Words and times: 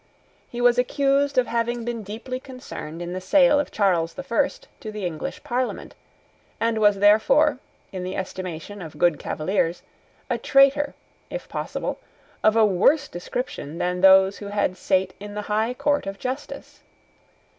He 0.49 0.61
was 0.61 0.79
accused 0.79 1.37
of 1.37 1.45
having 1.45 1.85
been 1.85 2.01
deeply 2.01 2.39
concerned 2.39 3.03
in 3.03 3.13
the 3.13 3.21
sale 3.21 3.59
of 3.59 3.69
Charles 3.71 4.15
the 4.15 4.23
First 4.23 4.67
to 4.79 4.91
the 4.91 5.05
English 5.05 5.43
Parliament, 5.43 5.93
and 6.59 6.79
was 6.79 6.95
therefore, 6.97 7.59
in 7.91 8.01
the 8.03 8.15
estimation 8.15 8.81
of 8.81 8.97
good 8.97 9.19
Cavaliers, 9.19 9.83
a 10.27 10.39
traitor, 10.39 10.95
if 11.29 11.47
possible, 11.47 11.99
of 12.43 12.55
a 12.55 12.65
worse 12.65 13.07
description 13.07 13.77
than 13.77 14.01
those 14.01 14.39
who 14.39 14.47
had 14.47 14.75
sate 14.75 15.13
in 15.19 15.35
the 15.35 15.43
High 15.43 15.75
Court 15.75 16.07
of 16.07 16.17
Justice. 16.17 16.79